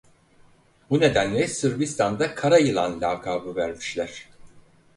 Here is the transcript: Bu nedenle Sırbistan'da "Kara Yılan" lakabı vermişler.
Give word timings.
Bu 0.89 0.99
nedenle 0.99 1.47
Sırbistan'da 1.47 2.35
"Kara 2.35 2.57
Yılan" 2.57 3.01
lakabı 3.01 3.55
vermişler. 3.55 4.27